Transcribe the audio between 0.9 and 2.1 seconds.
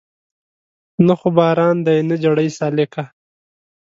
نه خو باران دی